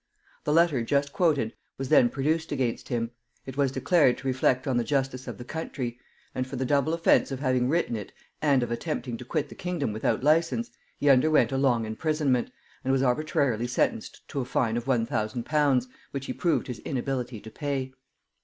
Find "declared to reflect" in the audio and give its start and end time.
3.71-4.65